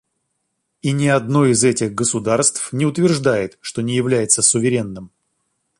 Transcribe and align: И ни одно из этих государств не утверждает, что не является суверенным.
И 0.81 0.93
ни 0.93 1.05
одно 1.05 1.45
из 1.45 1.63
этих 1.63 1.93
государств 1.93 2.73
не 2.73 2.87
утверждает, 2.87 3.59
что 3.61 3.83
не 3.83 3.95
является 3.95 4.41
суверенным. 4.41 5.11